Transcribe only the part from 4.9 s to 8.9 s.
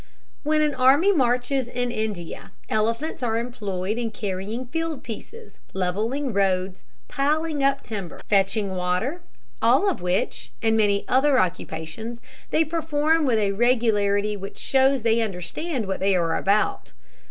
pieces, levelling roads, piling up timber, fetching